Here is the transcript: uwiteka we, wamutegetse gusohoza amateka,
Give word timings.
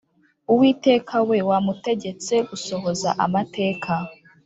uwiteka 0.51 1.15
we, 1.27 1.37
wamutegetse 1.49 2.33
gusohoza 2.49 3.09
amateka, 3.25 3.93